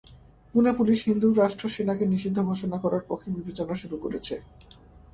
[0.53, 4.35] Pune police Hindu Rashtra Sena কে নিষিদ্ধ ঘোষণা করার পক্ষে বিবেচনা শুরু করেছে।